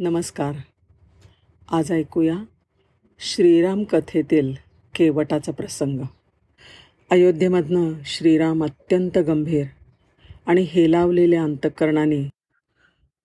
नमस्कार. 0.00 0.52
आज 1.72 1.92
ऐकूया 1.92 2.34
श्रीराम 3.18 3.84
कथेतील 3.84 4.52
केवटाचा 4.94 5.52
प्रसंग. 5.52 6.00
अयोध्येमधनं 7.10 7.92
श्रीराम 8.04 8.64
अत्यंत 8.64 9.18
गंभीर 9.18 9.64
आणि 10.46 10.62
हेलावलेल्या 10.62 11.42
अंतःकरणाने 11.42 12.28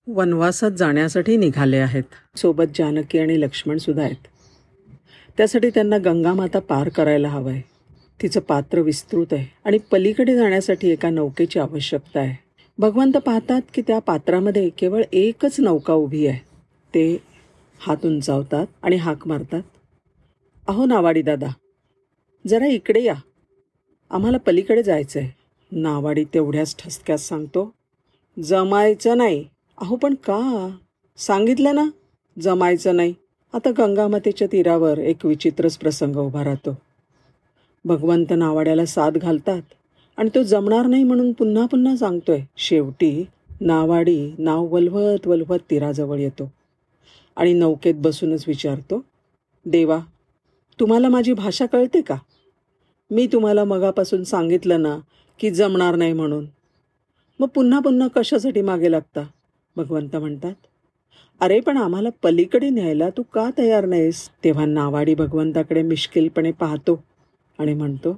वनवासात 0.08 0.72
जाण्यासाठी 0.72 1.38
निघाले 1.38 1.78
आहेत. 1.78 2.38
सोबत 2.38 2.64
जानकी 2.76 3.20
आणि 3.20 3.42
लक्ष्मणसुद्धा 3.42 4.04
आहेत. 4.04 4.28
त्यासाठी 5.38 5.70
त्यांना 5.70 5.98
गंगामाता 5.98 6.60
पार 6.60 6.90
करायला 6.90 7.30
हवं 7.30 7.52
आहे 7.52 7.62
तिचं 8.22 8.40
पात्र 8.40 8.80
विस्तृत 8.80 9.28
आहे 9.32 9.46
आणि 9.66 9.78
पलीकडे 9.92 10.36
जाण्यासाठी 10.36 10.90
एका 10.90 11.10
नौकेची 11.10 11.60
आवश्यकता 11.60 12.20
आहे. 12.20 12.44
भगवंत 12.78 13.14
पाहतात 13.14 13.62
की 13.74 13.82
त्या 13.82 14.00
पात्रामध्ये 14.00 14.70
केवळ 14.70 15.04
एकच 15.14 15.60
नौका 15.60 15.94
उभी 15.94 16.28
आहे. 16.28 16.53
ते 16.96 17.18
हात 17.80 18.06
उंचावतात 18.06 18.66
आणि 18.82 18.96
हाक 18.96 19.28
मारतात. 19.28 19.62
अहो 20.68 20.86
नावाडी 20.86 21.22
दादा 21.22 21.48
जरा 22.48 22.66
इकडे 22.66 23.04
या. 23.04 23.16
आम्हाला 24.10 24.38
पलीकडे 24.38 24.84
जायचं 24.84 25.20
आहे 25.20 25.32
नावाडी 25.72 26.24
तेवढ्याच 26.24 26.76
ठसक्यात 26.80 27.18
सांगतो 27.18 27.74
जमायचं 28.44 29.18
नाही. 29.18 29.46
अहो 29.82 29.96
पण 29.96 30.14
का? 30.14 30.70
सांगितलं 31.18 31.76
ना. 31.76 31.90
जमायचं 32.42 32.96
नाही. 32.96 33.14
आता 33.54 33.70
गंगामातेच्या 33.78 34.48
तीरावर 34.52 34.98
एक 34.98 35.26
विचित्रच 35.26 35.78
प्रसंग 35.78 36.16
उभा 36.16 36.44
राहतो. 36.44 36.78
भगवंत 37.86 38.26
नावाड्याला 38.30 38.86
साथ 38.86 39.12
घालतात 39.12 39.62
आणि 40.18 40.30
तो 40.36 40.44
जमणार 40.44 40.86
नाही 40.86 41.04
म्हणून 41.04 41.32
पुन्हा 41.32 41.66
पुन्हा 41.66 41.96
सांगतोय. 41.96 42.40
शेवटी 42.58 43.26
नावाडी 43.62 44.32
नाव 44.38 44.66
वलवत 44.66 45.28
वलवत 45.28 45.60
तीराजवळ 45.70 46.20
येतो. 46.20 46.52
आणि 47.36 47.54
नौकेत 47.54 47.94
बसूनच 47.98 48.44
विचारतो 48.48 49.04
देवा 49.66 50.00
तुम्हाला 50.80 51.10
माझी 51.10 51.34
भाषा 51.34 51.66
कळते 51.66 52.02
का? 52.02 52.16
मी 53.12 53.28
तुम्हाला 53.28 53.64
मगापासून 53.64 54.24
सांगितलं 54.24 54.82
ना 54.82 54.98
की 55.40 55.50
जमणार 55.52 55.96
नाही 55.96 56.14
म्हणून. 56.14 56.46
मग 57.40 57.48
पुन्हा 57.48 57.80
पुन्हा 57.80 58.08
कशासाठी 58.16 58.62
मागे 58.62 58.92
लागता? 58.92 59.24
भगवंत 59.76 60.16
म्हणतात. 60.16 60.54
अरे 61.42 61.60
पण 61.60 61.78
आम्हाला 61.78 62.10
पलीकडे 62.24 62.70
न्यायला 62.70 63.10
तू 63.10 63.24
का 63.34 63.50
तयार 63.58 63.86
नाहीस? 63.86 64.30
तेव्हा 64.44 64.66
नावाडी 64.66 65.16
भगवंताकडे 65.16 65.82
मिश्किलपणे 65.82 66.52
पाहतो 66.52 67.04
आणि 67.60 67.74
म्हणतो 67.74 68.12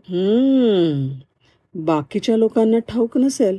बाकीच्या 1.75 2.37
लोकांना 2.37 2.79
ठाऊक 2.79 3.17
नसेल. 3.17 3.57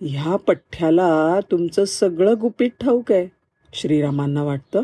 ह्या 0.00 0.36
पठ्ठ्याला 0.36 1.38
तुमचं 1.50 1.84
सगळं 1.84 2.34
गुपित 2.40 2.70
ठाऊक 2.80 3.12
आहे. 3.12 3.28
श्रीरामांना 3.72 4.42
वाटतं 4.44 4.82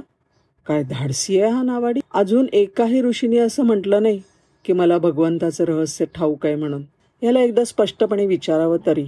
काय 0.66 0.82
धाडसी 0.82 1.40
आहे 1.40 1.50
हा 1.52 1.62
नावाडी? 1.62 2.00
अजून 2.14 2.46
एकाही 2.52 3.02
ऋषीने 3.02 3.38
असं 3.38 3.62
म्हटलं 3.62 4.02
नाही 4.02 4.20
की 4.64 4.72
मला 4.72 4.98
भगवंताचं 4.98 5.64
रहस्य 5.64 6.04
ठाऊक 6.14 6.46
आहे 6.46 6.54
म्हणून. 6.54 6.82
याला 7.22 7.40
एकदा 7.40 7.64
स्पष्टपणे 7.64 8.26
विचारावं 8.26 8.76
तरी 8.86 9.04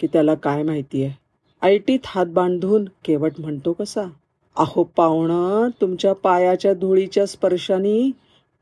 की 0.00 0.06
त्याला 0.06 0.34
काय 0.34 0.62
माहिती 0.62 1.04
आहे? 1.04 1.14
ऐटीत 1.62 1.98
हात 2.04 2.26
बांधून 2.26 2.84
केवट 3.04 3.32
म्हणतो 3.38 3.72
कसा? 3.72 4.04
अहो 4.56 4.82
पाहुणं 4.82 5.68
तुमच्या 5.80 6.12
पायाच्या 6.12 6.74
धुळीच्या 6.74 7.26
स्पर्शाने 7.26 8.10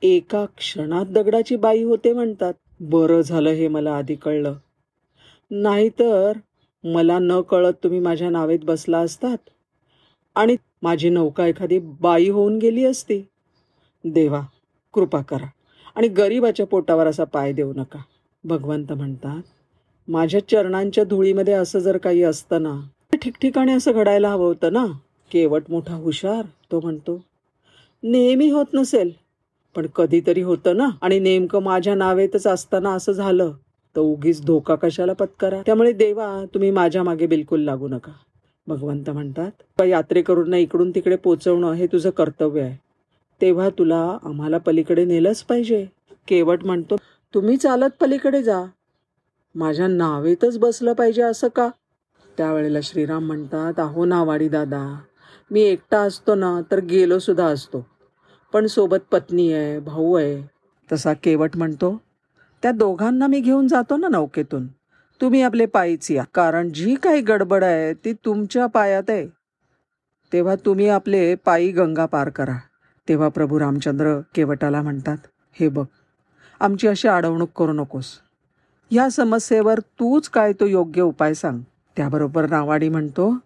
एका 0.02 0.44
क्षणात 0.44 1.06
दगडाची 1.06 1.56
बाई 1.56 1.82
होते 1.82 2.12
म्हणतात. 2.12 2.54
बरं 2.80 3.20
झालं 3.20 3.50
हे 3.50 3.68
मला 3.68 3.96
आधी 3.96 4.14
कळलं. 4.14 4.54
नाहीतर 5.50 6.32
मला 6.84 7.18
न 7.18 7.40
कळत 7.40 7.72
तुम्ही 7.84 8.00
माझ्या 8.00 8.30
नावेत 8.30 8.58
बसला 8.64 8.98
असतात. 8.98 9.36
आणि 10.34 10.56
माझी 10.84 11.10
नौका 11.10 11.46
एखादी 11.46 11.78
बाई 11.78 12.28
होऊन 12.28 12.58
गेली 12.58 12.84
असती. 12.84 13.20
देवा 14.04 14.40
कृपा 14.94 15.20
करा. 15.20 15.46
आणि 15.96 16.08
गरिबाच्या 16.08 16.66
पोटावर 16.66 17.06
असा 17.06 17.24
पाय 17.24 17.52
देऊ 17.52 17.72
नका. 17.76 17.98
भगवंत 18.44 18.92
म्हणतात 18.92 19.42
माझ्या 20.08 20.48
चरणांच्या 20.48 21.04
धुळीमध्ये 21.04 21.54
असं 21.54 21.78
जर 21.78 21.96
काही 21.96 22.22
असतं 22.22 22.62
ना 22.62 22.80
ठिकठिकाणी 23.22 23.72
असं 23.72 23.92
घडायला 23.92 24.30
हवं 24.30 24.46
होतं 24.46 24.72
ना. 24.72 24.86
केवट 25.30 25.62
मोठा 25.68 25.94
हुशार 25.94 26.42
तो 26.70 26.80
म्हणतो 26.80 27.24
नेहमी 28.02 28.50
होत 28.50 28.66
नसेल 28.74 29.10
पण 29.76 29.86
कधीतरी 29.86 30.42
होतं 30.42 30.76
ना. 30.76 30.88
आणि 31.02 31.18
नेमकं 31.18 31.62
माझ्या 31.62 31.94
नावेतच 31.94 32.46
असताना 32.46 32.90
असं 32.90 33.12
झालं 33.12 33.52
तर 33.96 34.00
उगीच 34.00 34.44
धोका 34.44 34.74
कशाला 34.74 35.12
पत्करा. 35.12 35.62
त्यामुळे 35.66 35.92
देवा 35.92 36.44
तुम्ही 36.54 36.70
माझ्या 36.70 37.02
मागे 37.02 37.26
बिलकुल 37.26 37.60
लागू 37.60 37.88
नका. 37.88 38.12
भगवंत 38.66 39.10
म्हणतात 39.10 39.80
यात्रेकरूंना 39.80 40.56
इकडून 40.56 40.90
तिकडे 40.90 41.16
पोचवणं 41.16 41.72
हे 41.72 41.86
तुझं 41.86 42.10
कर्तव्य 42.10 42.62
आहे. 42.62 42.76
तेव्हा 43.40 43.68
तुला 43.68 44.18
आम्हाला 44.22 44.58
पलीकडे 44.58 45.04
नेलंच 45.04 45.42
पाहिजे. 45.42 45.86
केवट 46.28 46.64
म्हणतो 46.64 46.96
तुम्ही 47.34 47.56
चालत 47.56 47.90
पलीकडे 48.00 48.42
जा. 48.42 48.64
माझ्या 49.54 49.86
नावेतच 49.86 50.58
बसलं 50.58 50.92
पाहिजे 50.92 51.22
असं 51.22 51.48
का? 51.48 51.68
त्यावेळेला 52.36 52.78
श्रीराम 52.82 53.26
म्हणतात 53.26 53.80
अहो 53.80 54.04
नावाडी 54.04 54.48
दादा 54.48 55.00
मी 55.50 55.60
एकटा 55.60 55.98
असतो 55.98 56.34
ना 56.34 56.60
तर 56.70 56.80
गेलो 56.80 57.18
सुद्धा 57.18 57.46
असतो. 57.46 57.86
पण 58.52 58.66
सोबत 58.66 59.04
पत्नी 59.12 59.52
आहे 59.52 59.78
भाऊ 59.80 60.14
आहे. 60.14 60.42
तसा 60.92 61.12
केवट 61.12 61.56
म्हणतो 61.56 61.96
त्या 62.62 62.72
दोघांना 62.72 63.26
मी 63.26 63.40
घेऊन 63.40 63.68
जातो 63.68 63.96
ना 63.96 64.08
नौकेतून. 64.08 64.66
तुम्ही 65.20 65.42
आपले 65.42 65.66
पायीच 65.66 66.10
या. 66.10 66.24
कारण 66.34 66.72
जी 66.72 66.94
काही 66.94 67.20
गडबड 67.20 67.64
आहे 67.64 67.92
ती 67.94 68.12
तुमच्या 68.12 68.66
पायात 68.66 69.02
आहे. 69.08 69.26
तेव्हा 70.32 70.54
तुम्ही 70.54 70.88
आपले 70.88 71.34
पायी 71.34 71.70
गंगा 71.72 72.06
पार 72.06 72.28
करा. 72.28 72.56
तेव्हा 73.08 73.28
प्रभू 73.28 73.60
रामचंद्र 73.60 74.20
केवटाला 74.34 74.82
म्हणतात 74.82 75.16
हे 75.52 75.68
बघ 75.68 75.84
आमची 76.60 76.88
अशी 76.88 77.08
अडवणूक 77.08 77.50
करू 77.56 77.72
नकोस. 77.72 78.06
या 78.90 79.10
समस्येवर 79.10 79.78
तूच 79.78 80.28
काय 80.28 80.52
तो 80.52 80.66
योग्य 80.66 81.02
उपाय 81.02 81.34
सांग. 81.34 81.60
त्याबरोबर 81.96 82.46
नावाडी 82.50 82.88
म्हणतो 82.88 83.36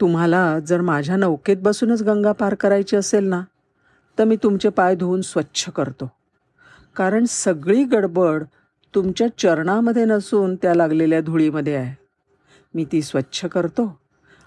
तुम्हाला 0.00 0.58
जर 0.58 0.80
माझ्या 0.80 1.16
नौकेत 1.16 1.56
बसूनच 1.62 2.02
गंगा 2.02 2.32
पार 2.32 2.54
करायची 2.54 2.96
असेल 2.96 3.24
ना 3.24 3.42
तर 4.18 4.24
मी 4.24 4.36
तुमचे 4.36 4.68
पाय 4.68 4.94
धुवून 4.94 5.20
स्वच्छ 5.20 5.68
करतो. 5.68 6.10
कारण 6.96 7.24
सगळी 7.24 7.84
गडबड 7.84 8.44
तुमच्या 8.94 9.38
चरणामध्ये 9.38 10.04
नसून 10.04 10.56
त्या 10.56 10.74
लागलेल्या 10.74 11.20
धुळीमध्ये 11.20 11.74
आहे. 11.74 11.96
मी 12.74 12.84
ती 12.92 13.02
स्वच्छ 13.02 13.44
करतो 13.44 13.98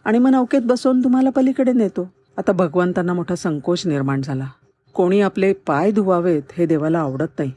आणि 0.05 0.19
मग 0.19 0.29
नौकेत 0.29 0.61
बसवून 0.61 1.03
तुम्हाला 1.03 1.29
पलीकडे 1.29 1.73
नेतो. 1.73 2.11
आता 2.37 2.51
भगवंतांना 2.51 3.13
मोठा 3.13 3.35
संकोच 3.35 3.87
निर्माण 3.87 4.21
झाला. 4.21 4.47
कोणी 4.93 5.21
आपले 5.21 5.53
पाय 5.53 5.91
धुवावेत 5.91 6.43
हे 6.57 6.65
देवाला 6.65 6.99
आवडत 6.99 7.39
नाही. 7.39 7.51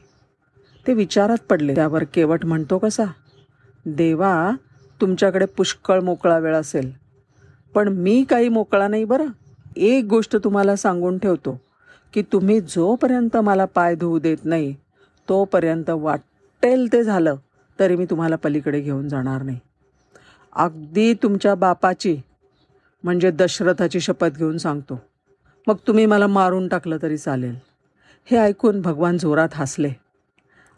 ते 0.87 0.93
विचारात 0.93 1.37
पडले 1.49 1.75
त्यावर 1.75 2.03
केवट 2.03 2.45
म्हणतो 2.45 2.77
कसा? 2.77 3.05
देवा 3.85 4.51
तुमच्याकडे 5.01 5.45
पुष्कळ 5.45 5.99
मोकळा 5.99 6.37
वेळ 6.37 6.55
असेल. 6.55 6.91
पण 7.75 7.87
मी 7.87 8.23
काही 8.29 8.49
मोकळा 8.49 8.87
नाही 8.87 9.03
बरं. 9.03 9.25
एक 9.77 10.05
गोष्ट 10.05 10.35
तुम्हाला 10.35 10.75
सांगून 10.75 11.17
ठेवतो 11.17 11.61
की 12.13 12.21
तुम्ही 12.21 12.61
जोपर्यंत 12.61 13.37
मला 13.37 13.65
पाय 13.65 13.95
धुवू 13.95 14.19
देत 14.19 14.37
नाही 14.43 14.75
तोपर्यंत 15.29 15.89
वाट 15.89 16.19
वाटेल 16.63 16.87
ते 16.93 17.03
झालं 17.03 17.35
तरी 17.79 17.95
मी 17.95 18.05
तुम्हाला 18.05 18.35
पलीकडे 18.35 18.81
घेऊन 18.81 19.07
जाणार 19.09 19.41
नाही. 19.41 19.59
अगदी 20.55 21.13
तुमच्या 21.13 21.55
बापाची 21.55 22.21
म्हणजे 23.03 23.31
दशरथाची 23.31 23.99
शपथ 23.99 24.37
घेऊन 24.37 24.57
सांगतो. 24.57 25.01
मग 25.67 25.75
तुम्ही 25.87 26.05
मला 26.05 26.27
मारून 26.27 26.67
टाकलं 26.67 26.97
तरी 27.01 27.17
चालेल. 27.17 27.55
हे 28.25 28.37
ऐकून 28.37 28.81
भगवान 28.81 29.17
जोरात 29.17 29.49
हसले. 29.53 29.89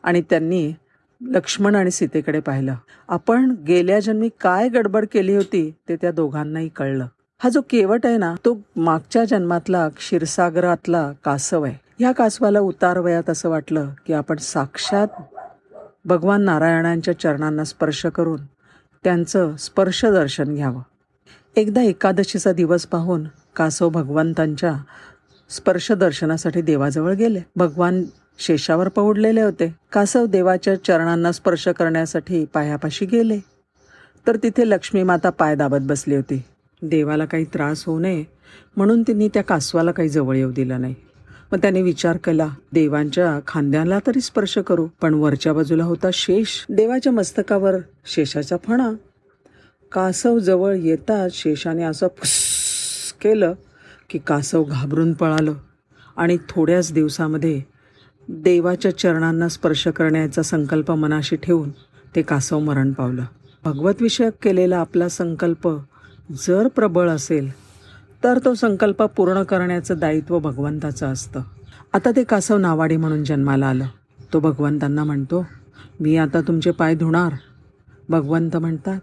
आणि 0.04 0.22
त्यांनी 0.22 0.74
लक्ष्मण 1.22 1.76
आणि 1.76 1.92
सीतेकडे 1.92 2.40
पाहिलं. 2.40 2.76
आपण 3.08 3.56
गेल्या 3.68 4.00
जन्मी 4.00 4.30
काय 4.42 4.70
गडबड 4.70 5.06
केली 5.12 5.36
होती 5.36 5.76
ते 5.90 5.96
त्या 5.96 6.12
दोघांनाही 6.12 6.70
कळलं. 6.70 7.08
हा 7.40 7.50
जो 7.50 7.62
केवट 7.62 8.06
आहे 8.06 8.18
ना 8.18 8.36
तो 8.46 8.62
मागच्या 8.76 9.26
जन्मातला 9.26 9.90
क्षीरसागरातला 9.90 11.12
कासव 11.24 11.64
आहे. 11.64 11.76
ह्या 12.00 12.12
कासवाला 12.12 12.60
उतार 12.60 13.00
वयात 13.00 13.30
असं 13.30 13.50
वाटलं 13.50 13.90
की 14.06 14.14
आपण 14.14 14.38
साक्षात 14.38 15.08
भगवान 16.06 16.42
नारायणांच्या 16.42 17.20
चरणांना 17.20 17.64
स्पर्श 17.64 18.06
करून 18.06 18.46
त्यांचं 19.04 19.56
स्पर्श 19.56 20.06
दर्शन 20.06 20.56
घ्यावं. 20.56 20.82
एकदा 21.56 21.82
एकादशीचा 21.82 22.52
दिवस 22.52 22.86
पाहून 22.86 23.24
कासव 23.56 23.90
भगवंतांच्या 23.90 24.74
स्पर्श 25.50 25.92
दर्शनासाठी 25.92 26.62
देवाजवळ 26.62 27.14
गेले. 27.14 27.42
भगवान 27.56 28.04
शेषावर 28.40 28.90
पौडलेले 28.90 29.42
होते. 29.42 29.76
कासव 29.92 30.26
देवाच्या 30.26 30.84
चरणांना 30.84 31.32
स्पर्श 31.32 31.68
करण्यासाठी 31.68 32.46
पायापाशी 32.46 33.06
गेले. 33.06 33.40
तर 34.28 34.38
तिथे 34.44 34.70
लक्ष्मी 34.70 35.04
माता 35.04 35.30
पाय 35.30 35.56
दाबत 35.56 35.78
बसली 35.82 36.16
होती. 36.16 36.44
देवाला 36.82 37.26
काही 37.26 37.46
त्रास 37.46 37.86
होऊ 37.86 38.00
नये 38.00 38.24
म्हणून 38.78 39.04
तिने 39.04 39.28
त्या 39.28 39.44
कासवाला 39.44 39.92
काही 39.92 40.10
जवळ 40.10 40.36
येऊ 40.36 40.52
दिलं 40.52 40.82
नाही. 40.82 40.96
मग 41.52 41.58
त्याने 41.58 41.82
विचार 41.82 42.18
केला 42.18 42.48
देवांच्या 42.74 43.40
खांद्याला 43.48 44.00
तरी 44.08 44.22
स्पर्श 44.22 44.58
करू 44.58 44.88
पण 45.02 45.14
वरच्या 45.14 45.54
बाजूला 45.54 45.84
होता 45.84 46.10
शेष. 46.14 46.50
देवाच्या 46.70 47.12
मस्तकावर 47.12 47.76
शेषाचा 48.06 48.58
फणा. 48.58 48.92
कासव 49.92 50.40
जवळ 50.40 50.76
येताच 50.76 51.34
शेषाने 51.34 51.84
असं 51.84 52.08
फुस 52.08 53.14
केलं 53.22 53.54
की 54.10 54.20
कासव 54.20 54.64
घाबरून 54.64 55.14
पळालं. 55.14 55.54
आणि 56.18 56.38
थोड्याच 56.50 56.94
दिवसामध्ये 56.94 57.62
देवाच्या 58.30 58.98
चरणांना 58.98 59.50
स्पर्श 59.50 59.88
करण्याचा 59.88 60.42
संकल्प 60.42 60.92
मनाशी 60.92 61.36
ठेवून 61.36 61.70
ते 62.16 62.22
कासव 62.22 62.60
मरण 62.60 62.92
पावलं. 62.92 63.24
भगवतविषयक 63.66 64.34
केलेला 64.42 64.78
आपला 64.78 65.10
संकल्प 65.10 65.68
जर 66.48 66.68
प्रबळ 66.68 67.10
असेल 67.10 67.50
तर 68.24 68.40
तो 68.46 68.54
संकल्प 68.54 69.04
पूर्ण 69.04 69.44
करण्याचं 69.44 70.00
दायित्व 70.00 70.40
भगवंताचं 70.40 71.08
असतं. 71.08 71.42
आता 71.94 72.12
ते 72.16 72.24
कासव 72.24 72.58
नावाडी 72.58 72.98
म्हणून 72.98 73.24
जन्माला 73.24 73.68
आलं. 73.68 73.86
तो 74.34 74.40
भगवंतांना 74.40 75.04
म्हणतो 75.04 75.46
मी 76.00 76.18
आता 76.18 76.42
तुमचे 76.42 76.72
पाय 76.72 76.96
धुणार. 76.96 77.34
भगवंत 78.10 78.58
म्हणतात 78.58 79.00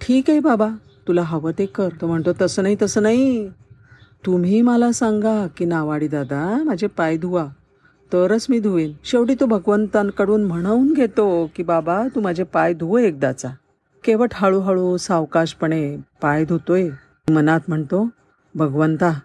ठीक 0.00 0.30
आहे 0.30 0.40
बाबा 0.40 0.68
तुला 1.08 1.22
हवं 1.22 1.52
ते 1.58 1.66
कर. 1.66 1.88
तो 2.00 2.06
म्हणतो 2.06 2.30
तसं 2.40 2.62
नाही 2.62 2.76
तसं 2.82 3.02
नाही. 3.02 3.48
तुम्ही 4.26 4.62
मला 4.62 4.92
सांगा 4.92 5.46
की 5.56 5.64
नावाडी 5.64 6.08
दादा 6.08 6.62
माझे 6.62 6.86
पाय 6.86 7.16
धुवा. 7.16 7.46
तरच 8.12 8.46
मी 8.50 8.60
धुवेन. 8.60 8.92
शेवटी 9.04 9.34
तो 9.34 9.46
भगवंतांकडून 9.46 10.44
म्हणवून 10.44 10.92
घेतो 10.92 11.50
की 11.56 11.62
बाबा 11.62 12.08
तू 12.14 12.20
माझे 12.20 12.44
पाय 12.44 12.74
धुव 12.74 12.98
एकदाचा. 12.98 13.48
केवट 14.04 14.30
हळूहळू 14.34 14.96
सावकाशपणे 14.96 15.96
पाय 16.22 16.44
धुतोय. 16.44 16.88
मनात 17.30 17.60
म्हणतो 17.68 18.08
भगवंता 18.54 19.20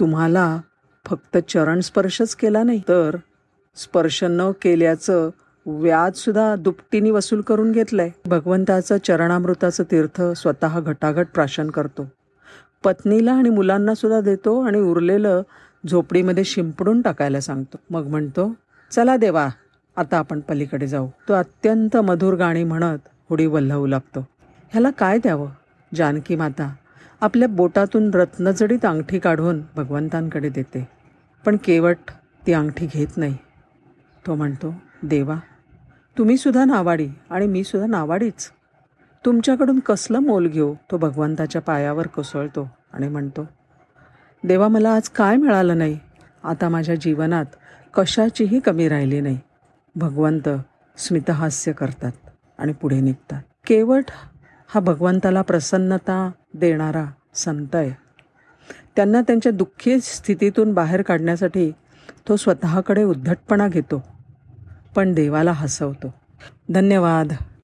तुम्हाला 0.00 0.60
फक्त 1.06 1.38
चरण 1.38 1.80
स्पर्शच 1.80 2.34
केला 2.34 2.62
नाही 2.62 2.82
तर 2.88 3.16
स्पर्श 3.76 4.24
न 4.24 4.50
केल्याचं 4.50 5.30
व्याजसुद्धा 5.66 6.56
दुपटीने 6.56 7.10
वसूल 7.10 7.40
करून 7.40 7.72
घेतलंय. 7.72 8.10
भगवंताचं 8.26 8.96
चरणामृताचं 8.98 9.84
तीर्थ 9.84 10.22
स्वतः 10.22 10.80
घटाघट 10.80 11.26
प्राशन 11.34 11.70
करतो. 11.70 12.06
पत्नीला 12.84 13.32
आणि 13.32 13.50
मुलांना 13.50 13.94
सुद्धा 13.94 14.20
देतो 14.20 14.60
आणि 14.60 14.78
उरलेलं 14.78 15.42
झोपडीमध्ये 15.86 16.44
शिंपडून 16.44 17.02
टाकायला 17.02 17.40
सांगतो. 17.40 17.76
मग 17.90 18.06
म्हणतो 18.06 18.54
चला 18.90 19.16
देवा 19.16 19.48
आता 19.96 20.18
आपण 20.18 20.40
पलीकडे 20.40 20.86
जाऊ. 20.86 21.08
तो 21.28 21.32
अत्यंत 21.32 21.96
मधुर 21.96 22.34
गाणी 22.34 22.64
म्हणत 22.64 22.98
होडी 23.30 23.46
वल्हवू 23.46 23.86
लागतो. 23.86 24.20
ह्याला 24.70 24.90
काय 24.90 25.18
द्यावं? 25.18 25.48
जानकी 25.94 26.36
माता 26.36 26.74
आपल्या 27.20 27.48
बोटातून 27.48 28.10
रत्नजडीत 28.14 28.84
अंगठी 28.84 29.18
काढून 29.18 29.62
भगवंतांकडे 29.76 30.48
देते. 30.48 30.88
पण 31.46 31.56
केवट 31.64 31.96
ती 32.46 32.52
अंगठी 32.52 32.88
घेत 32.94 33.16
नाही. 33.16 33.36
तो 34.26 34.34
म्हणतो 34.34 34.74
देवा 35.02 35.36
तुम्हीसुद्धा 36.18 36.64
नावाडी 36.64 37.08
आणि 37.30 37.46
मी 37.46 37.64
सुद्धा 37.64 37.86
नावाडीच. 37.86 38.50
तुमच्याकडून 39.24 39.78
कसलं 39.78 40.18
मोल 40.18 40.48
घेऊ? 40.48 40.74
तो 40.90 40.96
भगवंताच्या 40.96 41.62
पायावर 41.62 42.06
कोसळतो 42.06 42.70
आणि 42.92 43.08
म्हणतो 43.08 43.46
देवा 44.44 44.68
मला 44.68 44.94
आज 44.94 45.08
काय 45.08 45.36
मिळालं 45.36 45.78
नाही? 45.78 45.98
आता 46.44 46.68
माझ्या 46.68 46.94
जीवनात 46.94 47.44
कशाचीही 47.94 48.60
कमी 48.60 48.88
राहिली 48.88 49.20
नाही. 49.20 49.38
भगवंत 49.96 50.48
स्मितहास्य 50.96 51.72
करतात 51.72 52.12
आणि 52.58 52.72
पुढे 52.72 53.00
निघतात. 53.00 53.42
केवट 53.66 54.04
हा 54.68 54.80
भगवंताला 54.80 55.42
प्रसन्नता 55.42 56.30
देणारा 56.54 57.04
संत 57.34 57.74
आहे. 57.74 57.90
त्यांना 58.96 59.20
त्यांच्या 59.20 59.52
दुःखी 59.52 60.00
स्थितीतून 60.00 60.74
बाहेर 60.74 61.02
काढण्यासाठी 61.02 61.72
तो 62.28 62.36
स्वतःकडे 62.36 63.04
उद्धटपणा 63.04 63.68
घेतो 63.68 64.02
पण 64.94 65.12
देवाला 65.12 65.52
हसवतो. 65.52 66.14
धन्यवाद. 66.70 67.32